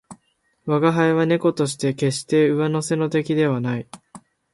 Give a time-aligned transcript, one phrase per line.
[0.65, 3.87] 吾輩は猫として決して上乗の出来ではない